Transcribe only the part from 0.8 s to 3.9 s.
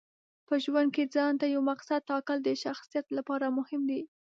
کې ځانته یو مقصد ټاکل د شخصیت لپاره مهم